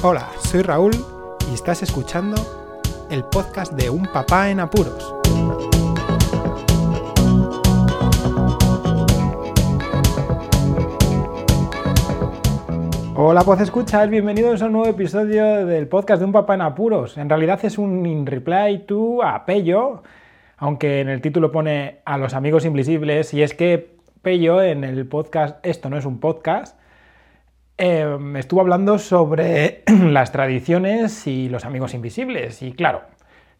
Hola, 0.00 0.28
soy 0.38 0.62
Raúl 0.62 0.92
y 1.50 1.54
estás 1.54 1.82
escuchando 1.82 2.36
el 3.10 3.24
podcast 3.24 3.72
de 3.72 3.90
Un 3.90 4.06
Papá 4.06 4.48
en 4.48 4.60
Apuros. 4.60 5.12
Hola, 13.16 13.42
pues 13.42 13.60
escuchas, 13.60 14.08
bienvenidos 14.08 14.62
a 14.62 14.66
un 14.66 14.72
nuevo 14.74 14.86
episodio 14.86 15.66
del 15.66 15.88
podcast 15.88 16.20
de 16.20 16.26
Un 16.26 16.32
Papá 16.32 16.54
en 16.54 16.60
Apuros. 16.60 17.18
En 17.18 17.28
realidad 17.28 17.58
es 17.64 17.76
un 17.76 18.06
in 18.06 18.24
reply 18.24 18.84
to 18.86 19.24
a 19.24 19.44
Pello, 19.44 20.04
aunque 20.58 21.00
en 21.00 21.08
el 21.08 21.20
título 21.20 21.50
pone 21.50 22.02
a 22.04 22.18
los 22.18 22.34
amigos 22.34 22.64
invisibles, 22.64 23.34
y 23.34 23.42
es 23.42 23.52
que 23.52 23.96
Pello 24.22 24.62
en 24.62 24.84
el 24.84 25.08
podcast 25.08 25.58
Esto 25.66 25.90
no 25.90 25.98
es 25.98 26.04
un 26.04 26.20
podcast 26.20 26.77
Em, 27.80 28.36
estuvo 28.36 28.60
hablando 28.60 28.98
sobre 28.98 29.84
las 29.86 30.32
tradiciones 30.32 31.28
y 31.28 31.48
los 31.48 31.64
amigos 31.64 31.94
invisibles. 31.94 32.60
Y 32.60 32.72
claro, 32.72 33.02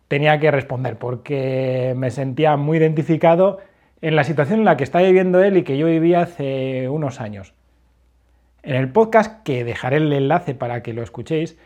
tenía 0.08 0.40
que 0.40 0.50
responder 0.50 0.98
porque 0.98 1.94
me 1.96 2.10
sentía 2.10 2.56
muy 2.56 2.78
identificado 2.78 3.58
en 4.02 4.16
la 4.16 4.24
situación 4.24 4.58
en 4.58 4.64
la 4.64 4.76
que 4.76 4.82
está 4.82 4.98
viviendo 4.98 5.40
él 5.40 5.56
y 5.56 5.62
que 5.62 5.78
yo 5.78 5.86
vivía 5.86 6.22
hace 6.22 6.88
unos 6.88 7.20
años. 7.20 7.54
En 8.64 8.74
el 8.74 8.90
podcast, 8.90 9.44
que 9.44 9.62
dejaré 9.62 9.98
el 9.98 10.12
enlace 10.12 10.52
para 10.52 10.82
que 10.82 10.92
lo 10.92 11.04
escuchéis, 11.04 11.56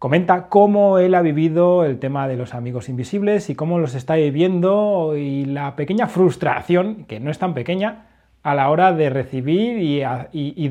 comenta 0.00 0.48
cómo 0.48 0.98
él 0.98 1.14
ha 1.14 1.22
vivido 1.22 1.84
el 1.84 2.00
tema 2.00 2.26
de 2.26 2.36
los 2.36 2.52
amigos 2.52 2.88
invisibles 2.88 3.48
y 3.48 3.54
cómo 3.54 3.78
los 3.78 3.94
está 3.94 4.16
viviendo 4.16 5.14
y 5.16 5.44
la 5.44 5.76
pequeña 5.76 6.08
frustración, 6.08 7.04
que 7.04 7.20
no 7.20 7.30
es 7.30 7.38
tan 7.38 7.54
pequeña, 7.54 8.06
a 8.42 8.56
la 8.56 8.70
hora 8.70 8.92
de 8.92 9.08
recibir 9.08 9.78
y, 9.78 10.02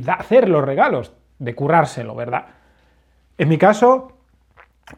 hacer 0.10 0.50
los 0.50 0.66
regalos 0.66 1.14
de 1.42 1.56
currárselo, 1.56 2.16
¿verdad? 2.16 2.46
En 3.38 3.50
mi 3.50 3.58
caso, 3.58 4.14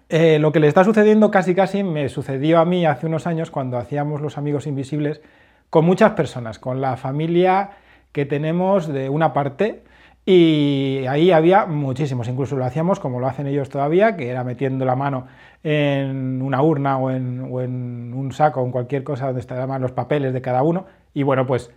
eh, 0.09 0.39
lo 0.39 0.51
que 0.51 0.59
le 0.59 0.67
está 0.67 0.83
sucediendo 0.83 1.31
casi 1.31 1.55
casi 1.55 1.83
me 1.83 2.09
sucedió 2.09 2.59
a 2.59 2.65
mí 2.65 2.85
hace 2.85 3.07
unos 3.07 3.27
años 3.27 3.49
cuando 3.49 3.77
hacíamos 3.77 4.19
los 4.21 4.37
amigos 4.37 4.67
invisibles 4.67 5.21
con 5.69 5.85
muchas 5.85 6.11
personas, 6.11 6.59
con 6.59 6.81
la 6.81 6.97
familia 6.97 7.71
que 8.11 8.25
tenemos 8.25 8.87
de 8.87 9.07
una 9.07 9.31
parte 9.31 9.83
y 10.25 11.05
ahí 11.07 11.31
había 11.31 11.65
muchísimos, 11.65 12.27
incluso 12.27 12.57
lo 12.57 12.65
hacíamos 12.65 12.99
como 12.99 13.21
lo 13.21 13.27
hacen 13.27 13.47
ellos 13.47 13.69
todavía, 13.69 14.17
que 14.17 14.29
era 14.29 14.43
metiendo 14.43 14.83
la 14.83 14.97
mano 14.97 15.27
en 15.63 16.41
una 16.41 16.61
urna 16.61 16.97
o 16.97 17.09
en, 17.09 17.41
un 17.41 18.31
saco 18.33 18.61
o 18.61 18.65
en 18.65 18.71
cualquier 18.71 19.05
cosa 19.05 19.27
donde 19.27 19.39
estaban 19.39 19.81
los 19.81 19.93
papeles 19.93 20.33
de 20.33 20.41
cada 20.41 20.61
uno 20.63 20.87
y 21.13 21.23
bueno, 21.23 21.47
pues 21.47 21.71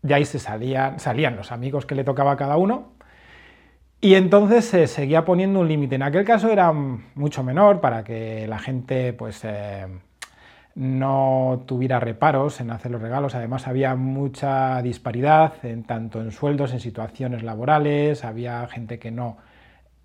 de 0.00 0.14
ahí 0.14 0.24
se 0.24 0.38
salían, 0.38 1.00
salían 1.00 1.36
los 1.36 1.52
amigos 1.52 1.84
que 1.84 1.94
le 1.94 2.04
tocaba 2.04 2.32
a 2.32 2.36
cada 2.36 2.56
uno 2.56 2.95
y 4.00 4.14
entonces 4.14 4.64
se 4.64 4.86
seguía 4.86 5.24
poniendo 5.24 5.60
un 5.60 5.68
límite. 5.68 5.94
En 5.94 6.02
aquel 6.02 6.24
caso 6.24 6.50
era 6.50 6.72
mucho 6.72 7.42
menor 7.42 7.80
para 7.80 8.04
que 8.04 8.46
la 8.46 8.58
gente 8.58 9.12
pues, 9.12 9.40
eh, 9.44 9.86
no 10.76 11.64
tuviera 11.66 11.98
reparos 11.98 12.60
en 12.60 12.70
hacer 12.70 12.90
los 12.92 13.00
regalos. 13.00 13.34
Además 13.34 13.66
había 13.66 13.96
mucha 13.96 14.82
disparidad 14.82 15.54
en, 15.64 15.84
tanto 15.84 16.20
en 16.20 16.30
sueldos, 16.30 16.72
en 16.72 16.80
situaciones 16.80 17.42
laborales, 17.42 18.24
había 18.24 18.66
gente 18.68 18.98
que 18.98 19.10
no 19.10 19.38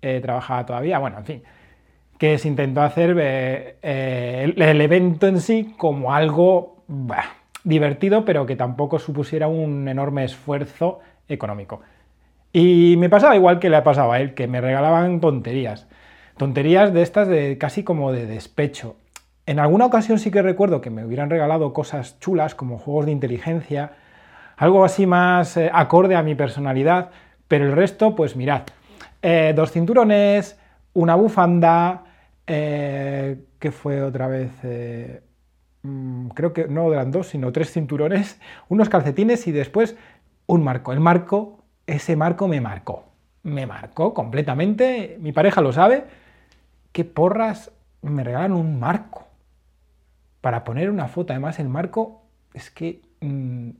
eh, 0.00 0.20
trabajaba 0.22 0.64
todavía. 0.64 0.98
Bueno, 0.98 1.18
en 1.18 1.24
fin, 1.24 1.42
que 2.16 2.38
se 2.38 2.48
intentó 2.48 2.80
hacer 2.80 3.16
eh, 3.20 4.54
el, 4.56 4.80
evento 4.80 5.26
en 5.26 5.40
sí 5.40 5.74
como 5.76 6.14
algo 6.14 6.84
divertido, 7.64 8.24
pero 8.24 8.46
que 8.46 8.56
tampoco 8.56 8.98
supusiera 8.98 9.48
un 9.48 9.86
enorme 9.88 10.24
esfuerzo 10.24 11.00
económico. 11.28 11.82
Y 12.52 12.96
me 12.98 13.08
pasaba 13.08 13.34
igual 13.34 13.58
que 13.58 13.70
le 13.70 13.76
ha 13.76 13.84
pasado 13.84 14.12
a 14.12 14.20
él, 14.20 14.34
que 14.34 14.46
me 14.46 14.60
regalaban 14.60 15.20
tonterías. 15.20 15.88
Tonterías 16.36 16.92
de 16.92 17.02
estas 17.02 17.28
de 17.28 17.56
casi 17.58 17.82
como 17.82 18.12
de 18.12 18.26
despecho. 18.26 18.96
En 19.46 19.58
alguna 19.58 19.86
ocasión 19.86 20.18
sí 20.18 20.30
que 20.30 20.42
recuerdo 20.42 20.80
que 20.80 20.90
me 20.90 21.04
hubieran 21.04 21.30
regalado 21.30 21.72
cosas 21.72 22.18
chulas 22.20 22.54
como 22.54 22.78
juegos 22.78 23.06
de 23.06 23.12
inteligencia, 23.12 23.92
algo 24.56 24.84
así 24.84 25.06
más 25.06 25.56
eh, 25.56 25.70
acorde 25.72 26.14
a 26.14 26.22
mi 26.22 26.34
personalidad, 26.34 27.10
pero 27.48 27.64
el 27.64 27.72
resto, 27.72 28.14
pues 28.14 28.36
mirad, 28.36 28.62
eh, 29.20 29.52
dos 29.56 29.72
cinturones, 29.72 30.58
una 30.92 31.16
bufanda, 31.16 32.04
eh, 32.46 33.38
que 33.58 33.72
fue 33.72 34.02
otra 34.02 34.28
vez, 34.28 34.50
mm, 35.82 36.28
creo 36.28 36.52
que 36.52 36.68
no 36.68 36.92
eran 36.92 37.10
dos, 37.10 37.28
sino 37.28 37.50
tres 37.50 37.72
cinturones, 37.72 38.40
unos 38.68 38.88
calcetines 38.88 39.46
y 39.48 39.52
después 39.52 39.96
un 40.46 40.62
marco. 40.62 40.92
El 40.92 41.00
marco 41.00 41.61
ese 41.86 42.16
marco 42.16 42.48
me 42.48 42.60
marcó. 42.60 43.04
Me 43.42 43.66
marcó 43.66 44.14
completamente. 44.14 45.16
Mi 45.20 45.32
pareja 45.32 45.60
lo 45.60 45.72
sabe. 45.72 46.04
¿Qué 46.92 47.04
porras 47.04 47.72
me 48.02 48.24
regalan 48.24 48.52
un 48.52 48.78
marco? 48.78 49.26
Para 50.40 50.64
poner 50.64 50.90
una 50.90 51.08
foto. 51.08 51.32
Además, 51.32 51.58
el 51.58 51.68
marco 51.68 52.22
es 52.54 52.70
que 52.70 53.00
mm, 53.20 53.70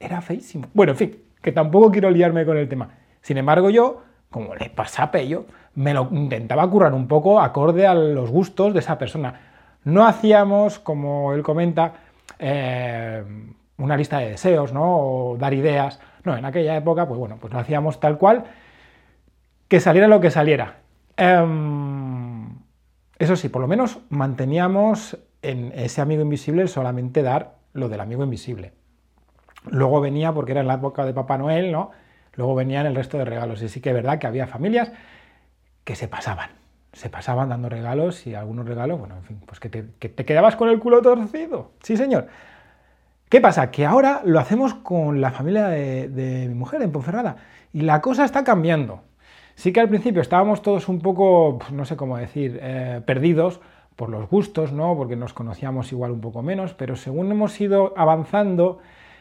era 0.00 0.20
feísimo. 0.20 0.68
Bueno, 0.74 0.92
en 0.92 0.98
fin, 0.98 1.16
que 1.40 1.52
tampoco 1.52 1.90
quiero 1.90 2.10
liarme 2.10 2.44
con 2.44 2.56
el 2.56 2.68
tema. 2.68 2.90
Sin 3.20 3.38
embargo, 3.38 3.70
yo, 3.70 4.02
como 4.30 4.54
le 4.54 4.70
pasa 4.70 5.04
a 5.04 5.10
Pello, 5.10 5.46
me 5.74 5.94
lo 5.94 6.08
intentaba 6.10 6.68
currar 6.68 6.94
un 6.94 7.06
poco 7.06 7.40
acorde 7.40 7.86
a 7.86 7.94
los 7.94 8.30
gustos 8.30 8.72
de 8.72 8.80
esa 8.80 8.98
persona. 8.98 9.40
No 9.84 10.06
hacíamos, 10.06 10.78
como 10.78 11.32
él 11.34 11.42
comenta, 11.42 11.94
eh, 12.38 13.22
una 13.78 13.96
lista 13.96 14.18
de 14.18 14.30
deseos, 14.30 14.72
¿no? 14.72 14.96
O 14.96 15.36
dar 15.36 15.54
ideas. 15.54 16.00
No, 16.24 16.36
en 16.36 16.44
aquella 16.44 16.76
época, 16.76 17.06
pues 17.06 17.18
bueno, 17.18 17.38
pues 17.40 17.52
lo 17.52 17.58
hacíamos 17.58 18.00
tal 18.00 18.18
cual, 18.18 18.44
que 19.68 19.80
saliera 19.80 20.08
lo 20.08 20.20
que 20.20 20.30
saliera. 20.30 20.76
Em, 21.16 22.48
eso 23.18 23.36
sí, 23.36 23.48
por 23.48 23.62
lo 23.62 23.68
menos 23.68 24.00
manteníamos 24.10 25.18
en 25.42 25.72
ese 25.74 26.00
amigo 26.00 26.22
invisible 26.22 26.66
solamente 26.68 27.22
dar 27.22 27.56
lo 27.72 27.88
del 27.88 28.00
amigo 28.00 28.22
invisible. 28.24 28.72
Luego 29.70 30.00
venía, 30.00 30.32
porque 30.32 30.52
era 30.52 30.60
en 30.60 30.66
la 30.66 30.74
época 30.74 31.04
de 31.04 31.14
Papá 31.14 31.38
Noel, 31.38 31.72
¿no? 31.72 31.90
Luego 32.34 32.54
venían 32.54 32.86
el 32.86 32.94
resto 32.94 33.18
de 33.18 33.24
regalos. 33.24 33.62
Y 33.62 33.68
sí 33.68 33.80
que 33.80 33.90
es 33.90 33.94
verdad 33.94 34.18
que 34.18 34.26
había 34.26 34.46
familias 34.46 34.92
que 35.84 35.94
se 35.94 36.08
pasaban. 36.08 36.50
Se 36.92 37.08
pasaban 37.08 37.48
dando 37.48 37.68
regalos 37.68 38.26
y 38.26 38.34
algunos 38.34 38.66
regalos, 38.66 38.98
bueno, 38.98 39.16
en 39.16 39.24
fin, 39.24 39.40
pues 39.46 39.60
que 39.60 39.68
te, 39.68 39.86
que 39.98 40.08
te 40.08 40.24
quedabas 40.24 40.56
con 40.56 40.68
el 40.68 40.78
culo 40.78 41.00
torcido. 41.00 41.70
Sí, 41.82 41.96
señor. 41.96 42.28
¿Qué 43.32 43.40
pasa? 43.40 43.70
Que 43.70 43.86
ahora 43.86 44.20
lo 44.26 44.38
hacemos 44.38 44.74
con 44.74 45.22
la 45.22 45.30
familia 45.30 45.68
de, 45.68 46.44
mi 46.50 46.54
mujer 46.54 46.82
en 46.82 46.92
Ponferrada 46.92 47.36
y 47.72 47.80
la 47.80 48.02
cosa 48.02 48.26
está 48.26 48.44
cambiando. 48.44 49.04
Sí 49.54 49.72
que 49.72 49.80
al 49.80 49.88
principio 49.88 50.20
estábamos 50.20 50.60
todos 50.60 50.86
un 50.90 50.98
poco, 50.98 51.58
pues, 51.58 51.72
no 51.72 51.86
sé 51.86 51.96
cómo 51.96 52.18
decir, 52.18 52.58
eh, 52.60 53.00
perdidos 53.06 53.62
por 53.96 54.10
los 54.10 54.28
gustos, 54.28 54.72
¿no? 54.72 54.94
Porque 54.98 55.16
nos 55.16 55.32
conocíamos 55.32 55.92
igual 55.92 56.10
un 56.10 56.20
poco 56.20 56.42
menos, 56.42 56.74
pero 56.74 56.94
según 56.94 57.30
hemos 57.30 57.58
ido 57.58 57.94
avanzando 57.96 58.80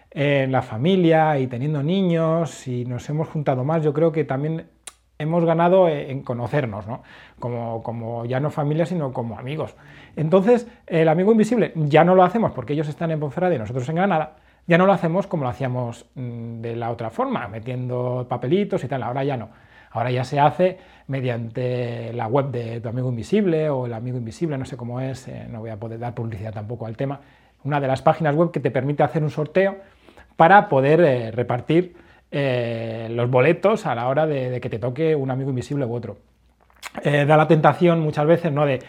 en 0.09 0.51
la 0.51 0.61
familia 0.61 1.39
y 1.39 1.47
teniendo 1.47 1.81
niños 1.81 2.67
y 2.67 2.83
nos 2.83 3.09
hemos 3.09 3.29
juntado 3.29 3.63
más, 3.63 3.81
yo 3.81 3.94
creo 3.94 4.11
que 4.11 4.25
también 4.25 4.66
hemos 5.21 5.45
ganado 5.45 5.87
en 5.87 6.21
conocernos, 6.21 6.87
¿no? 6.87 7.03
Como, 7.39 7.83
como, 7.83 8.25
ya 8.25 8.39
no 8.39 8.49
familia, 8.49 8.85
sino 8.85 9.13
como 9.13 9.37
amigos. 9.37 9.75
Entonces, 10.15 10.67
el 10.87 11.07
amigo 11.07 11.31
invisible 11.31 11.71
ya 11.75 12.03
no 12.03 12.15
lo 12.15 12.23
hacemos 12.23 12.51
porque 12.51 12.73
ellos 12.73 12.87
están 12.87 13.11
en 13.11 13.19
Ponferrada 13.19 13.55
y 13.55 13.59
nosotros 13.59 13.87
en 13.89 13.95
Granada, 13.95 14.35
ya 14.67 14.77
no 14.77 14.85
lo 14.85 14.93
hacemos 14.93 15.27
como 15.27 15.43
lo 15.43 15.49
hacíamos 15.49 16.05
mm, 16.15 16.61
de 16.61 16.75
la 16.75 16.91
otra 16.91 17.09
forma, 17.09 17.47
metiendo 17.47 18.25
papelitos 18.29 18.83
y 18.83 18.87
tal, 18.87 19.03
ahora 19.03 19.23
ya 19.23 19.37
no. 19.37 19.49
Ahora 19.91 20.09
ya 20.11 20.23
se 20.23 20.39
hace 20.39 20.77
mediante 21.07 22.13
la 22.13 22.27
web 22.27 22.51
de 22.51 22.79
tu 22.79 22.88
amigo 22.88 23.09
invisible 23.09 23.69
o 23.69 23.85
el 23.85 23.93
amigo 23.93 24.17
invisible, 24.17 24.57
no 24.57 24.65
sé 24.65 24.77
cómo 24.77 25.01
es, 25.01 25.27
eh, 25.27 25.47
no 25.49 25.59
voy 25.59 25.69
a 25.69 25.77
poder 25.77 25.99
dar 25.99 26.13
publicidad 26.13 26.53
tampoco 26.53 26.85
al 26.85 26.95
tema, 26.95 27.19
una 27.63 27.81
de 27.81 27.88
las 27.88 28.01
páginas 28.01 28.35
web 28.35 28.51
que 28.51 28.61
te 28.61 28.71
permite 28.71 29.03
hacer 29.03 29.21
un 29.21 29.29
sorteo 29.29 29.77
para 30.38 30.69
poder 30.69 31.01
eh, 31.01 31.31
repartir 31.31 31.95
eh, 32.31 33.08
los 33.12 33.30
boletos 33.30 33.86
a 33.86 33.94
la 33.94 34.08
hora 34.08 34.25
de, 34.25 34.59
que 34.62 34.69
te 34.69 34.80
toque 34.80 35.16
un 35.16 35.31
amigo 35.31 35.50
invisible 35.50 35.86
u 35.86 35.94
otro. 35.94 36.18
Eh, 37.04 37.25
da 37.25 37.38
la 37.38 37.48
tentación 37.48 38.00
muchas 38.00 38.25
veces, 38.25 38.51
¿no? 38.51 38.66
De 38.66 38.80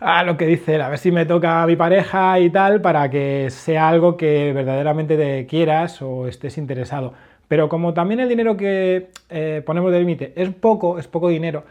ah, 0.00 0.22
lo 0.24 0.36
que 0.36 0.46
dice 0.46 0.80
a 0.80 0.88
ver 0.88 0.98
si 0.98 1.10
me 1.10 1.26
toca 1.26 1.62
a 1.62 1.66
mi 1.66 1.76
pareja 1.76 2.38
y 2.38 2.50
tal, 2.50 2.80
para 2.80 3.08
que 3.10 3.48
sea 3.50 3.88
algo 3.88 4.16
que 4.16 4.52
verdaderamente 4.52 5.16
te 5.16 5.46
quieras 5.46 6.02
o 6.02 6.26
estés 6.28 6.58
interesado. 6.58 7.14
Pero 7.48 7.68
como 7.68 7.94
también 7.94 8.20
el 8.20 8.28
dinero 8.28 8.56
que 8.56 9.10
eh, 9.30 9.62
ponemos 9.64 9.92
de 9.92 9.98
límite 9.98 10.32
es 10.36 10.50
poco, 10.50 10.98
es 10.98 11.06
poco 11.08 11.28
dinero, 11.28 11.64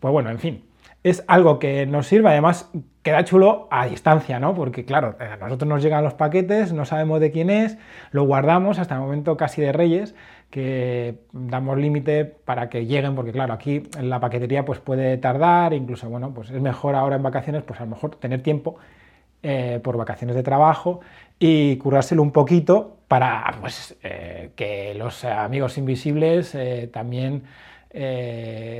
pues 0.00 0.12
bueno, 0.12 0.30
en 0.30 0.38
fin, 0.38 0.64
es 1.02 1.24
algo 1.28 1.60
que 1.60 1.86
nos 1.86 2.08
sirve, 2.08 2.30
además 2.30 2.70
queda 3.02 3.24
chulo 3.24 3.68
a 3.70 3.86
distancia, 3.86 4.40
¿no? 4.40 4.54
Porque 4.54 4.84
claro, 4.84 5.14
a 5.20 5.36
nosotros 5.36 5.68
nos 5.68 5.82
llegan 5.82 6.02
los 6.02 6.14
paquetes, 6.14 6.72
no 6.72 6.84
sabemos 6.84 7.20
de 7.20 7.30
quién 7.30 7.50
es, 7.50 7.78
lo 8.10 8.24
guardamos 8.24 8.80
hasta 8.80 8.96
el 8.96 9.00
momento 9.00 9.36
casi 9.36 9.62
de 9.62 9.72
Reyes, 9.72 10.16
que 10.50 11.16
damos 11.32 11.78
límite 11.78 12.24
para 12.24 12.68
que 12.68 12.86
lleguen, 12.86 13.14
porque 13.14 13.32
claro, 13.32 13.52
aquí 13.52 13.82
en 13.98 14.08
la 14.08 14.20
paquetería 14.20 14.64
pues 14.64 14.78
puede 14.78 15.16
tardar, 15.18 15.72
incluso, 15.72 16.08
bueno, 16.08 16.32
pues 16.32 16.50
es 16.50 16.60
mejor 16.60 16.94
ahora 16.94 17.16
en 17.16 17.22
vacaciones, 17.22 17.62
pues 17.62 17.80
a 17.80 17.84
lo 17.84 17.90
mejor 17.90 18.16
tener 18.16 18.42
tiempo 18.42 18.76
eh, 19.42 19.80
por 19.82 19.96
vacaciones 19.96 20.34
de 20.34 20.42
trabajo 20.42 21.00
y 21.38 21.76
curárselo 21.76 22.22
un 22.22 22.32
poquito 22.32 22.96
para 23.06 23.54
pues, 23.60 23.96
eh, 24.02 24.50
que 24.56 24.94
los 24.94 25.24
amigos 25.24 25.78
invisibles 25.78 26.54
eh, 26.54 26.88
también, 26.92 27.44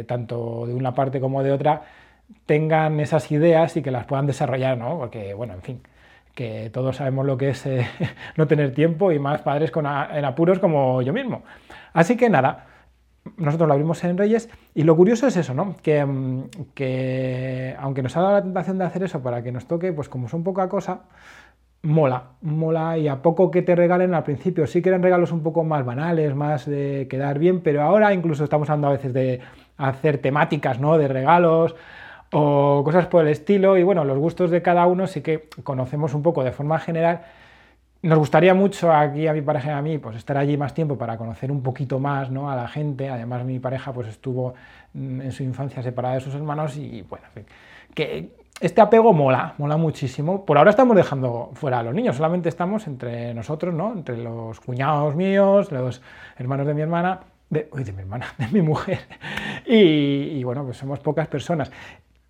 tanto 0.06 0.66
de 0.66 0.74
una 0.74 0.92
parte 0.94 1.20
como 1.20 1.42
de 1.42 1.50
otra, 1.50 1.82
tengan 2.44 3.00
esas 3.00 3.30
ideas 3.32 3.76
y 3.76 3.82
que 3.82 3.90
las 3.90 4.04
puedan 4.04 4.26
desarrollar, 4.26 4.76
¿no? 4.76 4.98
Porque, 4.98 5.32
bueno, 5.32 5.54
en 5.54 5.62
fin, 5.62 5.80
que 6.36 6.70
todos 6.70 6.96
sabemos 6.96 7.26
lo 7.26 7.38
que 7.38 7.48
es 7.48 7.66
eh, 7.66 7.88
no 8.36 8.46
tener 8.46 8.74
tiempo 8.74 9.10
y 9.10 9.18
más 9.18 9.40
padres 9.40 9.72
en 9.74 10.24
apuros 10.24 10.60
como 10.60 11.02
yo 11.02 11.12
mismo. 11.12 11.42
Así 11.94 12.16
que 12.16 12.28
nada, 12.28 12.66
nosotros 13.38 13.66
lo 13.66 13.72
abrimos 13.72 14.04
en 14.04 14.18
Reyes 14.18 14.50
y 14.74 14.82
lo 14.82 14.94
curioso 14.96 15.26
es 15.26 15.36
eso, 15.36 15.54
¿no? 15.54 15.74
Que, 15.82 16.04
mm, 16.04 16.44
que 16.74 17.74
aunque 17.80 18.02
nos 18.02 18.16
ha 18.16 18.20
dado 18.20 18.34
la 18.34 18.42
tentación 18.42 18.78
de 18.78 18.84
hacer 18.84 19.02
eso 19.02 19.22
para 19.22 19.42
que 19.42 19.50
nos 19.50 19.66
toque, 19.66 19.92
pues 19.94 20.10
como 20.10 20.28
son 20.28 20.44
poca 20.44 20.68
cosa, 20.68 21.04
mola, 21.82 22.32
mola 22.42 22.98
y 22.98 23.08
a 23.08 23.22
poco 23.22 23.50
que 23.50 23.62
te 23.62 23.74
regalen 23.74 24.12
al 24.12 24.24
principio 24.24 24.66
sí 24.66 24.82
que 24.82 24.90
eran 24.90 25.02
regalos 25.02 25.32
un 25.32 25.42
poco 25.42 25.64
más 25.64 25.86
banales, 25.86 26.34
más 26.34 26.66
de 26.66 27.06
quedar 27.08 27.38
bien, 27.38 27.62
pero 27.62 27.82
ahora 27.82 28.12
incluso 28.12 28.44
estamos 28.44 28.68
hablando 28.68 28.88
a 28.88 28.92
veces 28.92 29.14
de 29.14 29.40
hacer 29.78 30.18
temáticas, 30.18 30.80
¿no? 30.80 30.98
De 30.98 31.08
regalos 31.08 31.74
o 32.32 32.82
cosas 32.84 33.06
por 33.06 33.24
el 33.24 33.28
estilo 33.28 33.76
y 33.76 33.82
bueno, 33.82 34.04
los 34.04 34.18
gustos 34.18 34.50
de 34.50 34.62
cada 34.62 34.86
uno 34.86 35.06
sí 35.06 35.20
que 35.22 35.48
conocemos 35.62 36.14
un 36.14 36.22
poco 36.22 36.44
de 36.44 36.52
forma 36.52 36.78
general. 36.78 37.22
Nos 38.02 38.18
gustaría 38.18 38.54
mucho 38.54 38.92
aquí 38.92 39.26
a 39.26 39.32
mi 39.32 39.42
pareja 39.42 39.70
y 39.70 39.72
a 39.72 39.82
mí 39.82 39.98
pues 39.98 40.16
estar 40.16 40.36
allí 40.36 40.56
más 40.56 40.74
tiempo 40.74 40.96
para 40.96 41.16
conocer 41.16 41.50
un 41.50 41.62
poquito 41.62 41.98
más 41.98 42.30
¿no? 42.30 42.50
a 42.50 42.56
la 42.56 42.68
gente. 42.68 43.08
Además 43.08 43.44
mi 43.44 43.58
pareja 43.58 43.92
pues 43.92 44.08
estuvo 44.08 44.54
mm, 44.94 45.22
en 45.22 45.32
su 45.32 45.42
infancia 45.42 45.82
separada 45.82 46.14
de 46.14 46.20
sus 46.20 46.34
hermanos 46.34 46.76
y 46.76 47.02
bueno, 47.02 47.24
que 47.94 48.30
este 48.60 48.80
apego 48.80 49.12
mola, 49.12 49.54
mola 49.58 49.76
muchísimo. 49.76 50.44
Por 50.46 50.56
ahora 50.56 50.70
estamos 50.70 50.96
dejando 50.96 51.50
fuera 51.54 51.80
a 51.80 51.82
los 51.82 51.94
niños, 51.94 52.16
solamente 52.16 52.48
estamos 52.48 52.86
entre 52.86 53.34
nosotros, 53.34 53.74
¿no? 53.74 53.92
Entre 53.92 54.16
los 54.16 54.60
cuñados 54.60 55.14
míos, 55.14 55.70
los 55.72 56.00
hermanos 56.38 56.66
de 56.66 56.74
mi 56.74 56.80
hermana, 56.80 57.20
de, 57.50 57.68
uy, 57.72 57.84
de 57.84 57.92
mi 57.92 58.00
hermana, 58.00 58.26
de 58.38 58.48
mi 58.48 58.62
mujer. 58.62 59.00
Y, 59.66 60.42
bueno, 60.44 60.64
pues 60.64 60.78
somos 60.78 61.00
pocas 61.00 61.28
personas. 61.28 61.70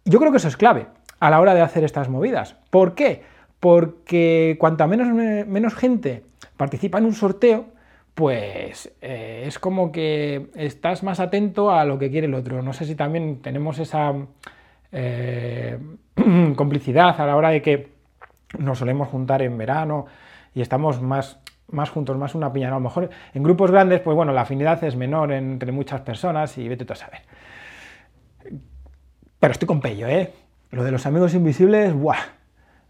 Yo 0.06 0.20
creo 0.20 0.30
que 0.30 0.38
eso 0.38 0.46
es 0.46 0.56
clave 0.56 0.86
a 1.18 1.30
la 1.30 1.40
hora 1.40 1.52
de 1.52 1.62
hacer 1.62 1.82
estas 1.82 2.08
movidas. 2.08 2.54
¿Por 2.70 2.94
qué? 2.94 3.24
Porque 3.58 4.56
cuanta 4.60 4.86
menos, 4.86 5.08
menos 5.08 5.74
gente 5.74 6.22
participa 6.56 6.98
en 6.98 7.06
un 7.06 7.14
sorteo, 7.14 7.66
pues 8.14 8.92
eh, 9.02 9.42
es 9.46 9.58
como 9.58 9.90
que 9.90 10.46
estás 10.54 11.02
más 11.02 11.18
atento 11.18 11.72
a 11.72 11.84
lo 11.84 11.98
que 11.98 12.10
quiere 12.10 12.28
el 12.28 12.34
otro. 12.34 12.62
No 12.62 12.72
sé 12.72 12.84
si 12.84 12.94
también 12.94 13.42
tenemos 13.42 13.80
esa 13.80 14.14
eh, 14.92 15.76
complicidad 16.56 17.20
a 17.20 17.26
la 17.26 17.34
hora 17.34 17.50
de 17.50 17.60
que 17.60 17.88
nos 18.58 18.78
solemos 18.78 19.08
juntar 19.08 19.42
en 19.42 19.58
verano 19.58 20.06
y 20.54 20.60
estamos 20.60 21.02
más, 21.02 21.40
más 21.68 21.90
juntos, 21.90 22.16
más 22.16 22.36
una 22.36 22.52
piña. 22.52 22.68
A 22.68 22.70
lo 22.70 22.80
mejor 22.80 23.10
en 23.34 23.42
grupos 23.42 23.72
grandes, 23.72 24.00
pues 24.00 24.14
bueno, 24.14 24.32
la 24.32 24.42
afinidad 24.42 24.82
es 24.84 24.94
menor 24.94 25.32
entre 25.32 25.72
muchas 25.72 26.00
personas 26.02 26.56
y 26.58 26.68
vete 26.68 26.84
tú 26.84 26.92
a 26.92 26.96
saber. 26.96 27.22
Pero 29.40 29.52
estoy 29.52 29.66
con 29.66 29.80
pello, 29.80 30.08
¿eh? 30.08 30.32
Lo 30.70 30.84
de 30.84 30.90
los 30.90 31.06
amigos 31.06 31.34
invisibles, 31.34 31.94
¡buah! 31.94 32.16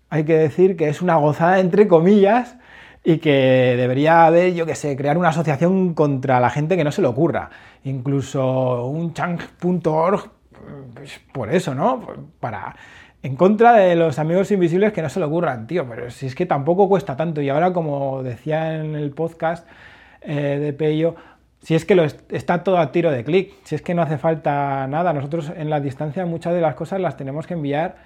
Hay 0.09 0.25
que 0.25 0.37
decir 0.37 0.77
que 0.77 0.89
es 0.89 1.03
una 1.03 1.17
gozada 1.17 1.59
entre 1.59 1.89
comillas 1.89 2.57
y 3.05 3.19
que 3.19 3.75
debería 3.77 4.27
haber, 4.27 4.55
yo 4.55 4.67
que 4.67 4.75
sé, 4.75 4.97
crear 4.97 5.19
una 5.19 5.29
asociación 5.29 5.95
contra 5.95 6.41
la 6.41 6.51
gente 6.51 6.77
que 6.77 6.85
no 6.85 6.93
se 6.93 7.03
le 7.03 7.09
ocurra. 7.09 7.51
Incluso 7.85 8.87
un 8.87 9.13
chang.org 9.15 10.31
pues 10.95 11.21
por 11.33 11.53
eso, 11.53 11.75
¿no? 11.75 12.03
Para 12.41 12.77
en 13.23 13.37
contra 13.37 13.73
de 13.75 13.97
los 13.97 14.19
amigos 14.19 14.51
invisibles 14.51 14.93
que 14.93 15.03
no 15.03 15.09
se 15.09 15.19
le 15.19 15.27
ocurran, 15.27 15.67
tío, 15.67 15.87
pero 15.89 16.11
si 16.11 16.27
es 16.27 16.35
que 16.35 16.47
tampoco 16.47 16.89
cuesta 16.89 17.17
tanto. 17.17 17.41
Y 17.41 17.49
ahora, 17.49 17.73
como 17.73 18.23
decía 18.23 18.77
en 18.77 18.95
el 18.95 19.11
podcast 19.11 19.67
eh, 20.21 20.59
de 20.61 20.73
Pello, 20.73 21.17
si 21.61 21.75
es 21.75 21.85
que 21.85 21.95
lo 21.95 22.05
está 22.05 22.63
todo 22.63 22.79
a 22.79 22.93
tiro 22.93 23.11
de 23.11 23.25
clic, 23.25 23.53
si 23.65 23.75
es 23.75 23.83
que 23.83 23.95
no 23.95 24.03
hace 24.03 24.19
falta 24.19 24.87
nada, 24.87 25.13
nosotros 25.13 25.53
en 25.57 25.71
la 25.71 25.81
distancia 25.81 26.27
muchas 26.27 26.55
de 26.55 26.61
las 26.61 26.75
cosas 26.75 27.01
las 27.01 27.17
tenemos 27.17 27.47
que 27.47 27.55
enviar 27.55 27.97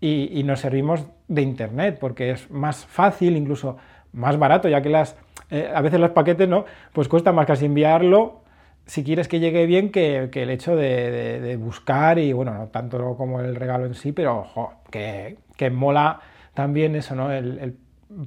y, 0.00 0.42
nos 0.42 0.58
servimos 0.60 1.06
de 1.28 1.42
internet, 1.42 1.98
porque 2.00 2.32
es 2.32 2.50
más 2.50 2.84
fácil, 2.84 3.36
incluso 3.36 3.76
más 4.12 4.36
barato, 4.36 4.68
ya 4.68 4.82
que 4.82 4.88
las, 4.88 5.16
eh, 5.48 5.70
a 5.72 5.80
veces 5.80 6.00
los 6.00 6.10
paquetes, 6.10 6.48
¿no? 6.48 6.64
Pues 6.92 7.06
cuesta 7.06 7.30
más 7.30 7.46
casi 7.46 7.66
enviarlo 7.66 8.42
si 8.86 9.04
quieres 9.04 9.28
que 9.28 9.40
llegue 9.40 9.66
bien 9.66 9.90
que, 9.90 10.28
el 10.32 10.50
hecho 10.50 10.76
de, 10.76 11.56
buscar 11.60 12.18
y 12.18 12.32
bueno, 12.32 12.54
no 12.54 12.68
tanto 12.68 13.16
como 13.16 13.40
el 13.40 13.54
regalo 13.54 13.86
en 13.86 13.94
sí, 13.94 14.12
pero 14.12 14.46
que, 14.90 15.70
mola 15.70 16.20
también 16.54 16.96
eso, 16.96 17.14
¿no? 17.14 17.32
El, 17.32 17.76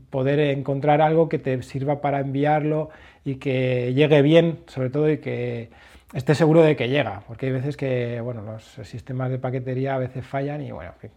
poder 0.10 0.40
encontrar 0.40 1.02
algo 1.02 1.30
que 1.30 1.40
te 1.40 1.62
sirva 1.64 2.02
para 2.02 2.20
enviarlo 2.20 2.90
y 3.24 3.36
que 3.36 3.94
llegue 3.94 4.22
bien, 4.22 4.60
sobre 4.68 4.90
todo, 4.90 5.10
y 5.10 5.18
que 5.18 5.70
estés 6.14 6.38
seguro 6.38 6.62
de 6.62 6.76
que 6.76 6.90
llega, 6.90 7.24
porque 7.28 7.48
hay 7.48 7.52
veces 7.52 7.78
que, 7.78 8.22
bueno, 8.22 8.42
los 8.42 8.64
sistemas 8.88 9.30
de 9.30 9.40
paquetería 9.40 9.96
a 9.96 9.98
veces 9.98 10.26
fallan 10.26 10.62
y 10.62 10.72
bueno, 10.72 10.92
en 10.94 11.00
fin. 11.00 11.12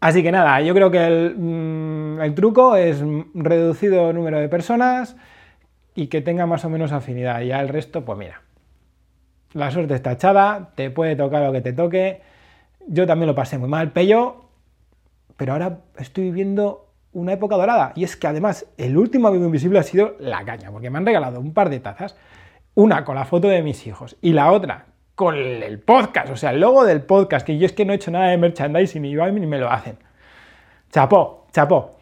Así 0.00 0.22
que 0.22 0.30
nada, 0.30 0.60
yo 0.60 0.74
creo 0.74 0.90
que 0.90 1.04
el, 1.04 1.34
mm, 1.36 2.34
truco 2.34 2.76
es 2.76 3.02
reducido 3.34 4.12
número 4.12 4.38
de 4.38 4.48
personas, 4.48 5.16
y 5.98 6.06
que 6.06 6.20
tenga 6.20 6.46
más 6.46 6.64
o 6.64 6.70
menos 6.70 6.92
afinidad. 6.92 7.40
Y 7.40 7.48
ya 7.48 7.60
el 7.60 7.68
resto, 7.68 8.04
pues 8.04 8.16
mira, 8.16 8.42
la 9.52 9.72
suerte 9.72 9.94
está 9.94 10.12
echada, 10.12 10.70
te 10.76 10.90
puede 10.90 11.16
tocar 11.16 11.42
lo 11.42 11.50
que 11.50 11.60
te 11.60 11.72
toque. 11.72 12.22
Yo 12.86 13.04
también 13.04 13.26
lo 13.26 13.34
pasé 13.34 13.58
muy 13.58 13.68
mal, 13.68 13.90
pello, 13.90 14.44
pero 15.36 15.54
ahora 15.54 15.80
estoy 15.98 16.24
viviendo 16.24 16.87
una 17.12 17.32
época 17.32 17.56
dorada. 17.56 17.92
Y 17.94 18.04
es 18.04 18.16
que 18.16 18.26
además 18.26 18.66
el 18.76 18.96
último 18.96 19.28
amigo 19.28 19.44
invisible 19.44 19.78
ha 19.78 19.82
sido 19.82 20.16
la 20.18 20.44
caña, 20.44 20.70
porque 20.70 20.90
me 20.90 20.98
han 20.98 21.06
regalado 21.06 21.40
un 21.40 21.52
par 21.52 21.70
de 21.70 21.80
tazas, 21.80 22.16
una 22.74 23.04
con 23.04 23.16
la 23.16 23.24
foto 23.24 23.48
de 23.48 23.62
mis 23.62 23.86
hijos 23.86 24.16
y 24.20 24.32
la 24.32 24.52
otra 24.52 24.86
con 25.18 25.34
el 25.34 25.80
podcast, 25.80 26.30
o 26.30 26.36
sea, 26.36 26.50
el 26.50 26.60
logo 26.60 26.84
del 26.84 27.02
podcast, 27.02 27.44
que 27.44 27.58
yo 27.58 27.66
es 27.66 27.72
que 27.72 27.84
no 27.84 27.92
he 27.92 27.96
hecho 27.96 28.12
nada 28.12 28.28
de 28.28 28.38
merchandising 28.38 29.02
ni 29.02 29.14
ni 29.14 29.46
me 29.46 29.58
lo 29.58 29.68
hacen. 29.68 29.96
Chapó, 30.92 31.48
chapó. 31.52 31.98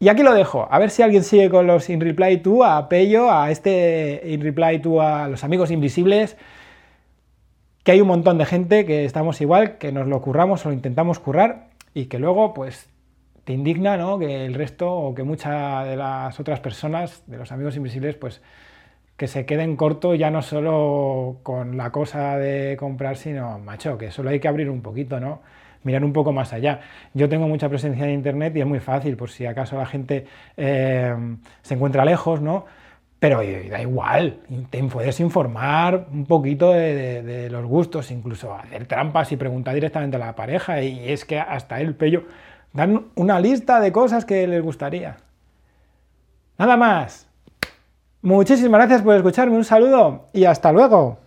Y 0.00 0.08
aquí 0.08 0.22
lo 0.22 0.32
dejo, 0.32 0.66
a 0.70 0.78
ver 0.78 0.88
si 0.88 1.02
alguien 1.02 1.24
sigue 1.24 1.50
con 1.50 1.66
los 1.66 1.90
In 1.90 2.00
Reply 2.00 2.38
To, 2.38 2.64
a 2.64 2.88
Pello, 2.88 3.30
a 3.30 3.50
este 3.50 4.22
In 4.24 4.40
Reply 4.40 4.80
To, 4.80 5.02
a 5.02 5.28
los 5.28 5.44
amigos 5.44 5.70
invisibles, 5.70 6.38
que 7.84 7.92
hay 7.92 8.00
un 8.00 8.08
montón 8.08 8.38
de 8.38 8.46
gente 8.46 8.86
que 8.86 9.04
estamos 9.04 9.42
igual, 9.42 9.76
que 9.76 9.92
nos 9.92 10.08
lo 10.08 10.20
curramos 10.22 10.64
o 10.64 10.70
lo 10.70 10.74
intentamos 10.74 11.18
currar 11.18 11.68
y 11.92 12.06
que 12.06 12.18
luego 12.18 12.54
pues 12.54 12.88
te 13.44 13.52
indigna 13.52 13.96
¿no? 13.96 14.18
que 14.18 14.46
el 14.46 14.54
resto 14.54 14.92
o 14.92 15.14
que 15.14 15.22
muchas 15.22 15.86
de 15.86 15.96
las 15.96 16.38
otras 16.38 16.60
personas, 16.60 17.22
de 17.26 17.38
los 17.38 17.52
amigos 17.52 17.76
invisibles, 17.76 18.16
pues 18.16 18.42
que 19.16 19.26
se 19.28 19.46
queden 19.46 19.76
corto 19.76 20.14
ya 20.14 20.30
no 20.30 20.42
solo 20.42 21.38
con 21.42 21.76
la 21.76 21.90
cosa 21.90 22.38
de 22.38 22.76
comprar, 22.76 23.16
sino, 23.16 23.58
macho, 23.58 23.98
que 23.98 24.10
solo 24.10 24.30
hay 24.30 24.40
que 24.40 24.48
abrir 24.48 24.70
un 24.70 24.82
poquito, 24.82 25.20
¿no? 25.20 25.40
mirar 25.84 26.04
un 26.04 26.12
poco 26.12 26.32
más 26.32 26.52
allá. 26.52 26.80
Yo 27.14 27.28
tengo 27.28 27.48
mucha 27.48 27.68
presencia 27.68 28.04
en 28.04 28.10
Internet 28.10 28.56
y 28.56 28.60
es 28.60 28.66
muy 28.66 28.80
fácil, 28.80 29.16
por 29.16 29.30
si 29.30 29.46
acaso 29.46 29.76
la 29.76 29.86
gente 29.86 30.26
eh, 30.56 31.14
se 31.62 31.74
encuentra 31.74 32.04
lejos, 32.04 32.40
¿no? 32.40 32.66
Pero 33.18 33.38
da 33.38 33.80
igual, 33.80 34.38
te 34.70 34.82
puedes 34.82 35.20
informar 35.20 36.08
un 36.10 36.26
poquito 36.26 36.72
de, 36.72 37.48
los 37.50 37.64
gustos, 37.66 38.10
incluso 38.10 38.52
hacer 38.52 38.86
trampas 38.86 39.30
y 39.30 39.36
preguntar 39.36 39.74
directamente 39.74 40.16
a 40.16 40.18
la 40.18 40.34
pareja. 40.34 40.82
Y 40.82 41.08
es 41.08 41.24
que 41.24 41.38
hasta 41.38 41.80
el 41.80 41.94
pello 41.94 42.24
dan 42.72 43.06
una 43.14 43.40
lista 43.40 43.80
de 43.80 43.92
cosas 43.92 44.24
que 44.24 44.46
les 44.46 44.62
gustaría. 44.62 45.18
Nada 46.58 46.76
más. 46.76 47.26
Muchísimas 48.22 48.78
gracias 48.78 49.02
por 49.02 49.16
escucharme, 49.16 49.56
un 49.56 49.64
saludo 49.64 50.28
y 50.32 50.44
hasta 50.44 50.72
luego. 50.72 51.18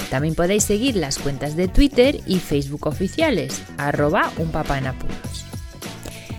También 0.09 0.33
podéis 0.35 0.63
seguir 0.63 0.95
las 0.95 1.19
cuentas 1.19 1.55
de 1.55 1.67
Twitter 1.67 2.21
y 2.25 2.39
Facebook 2.39 2.87
oficiales, 2.87 3.61
arroba 3.77 4.31
unpapaenapuros. 4.37 5.30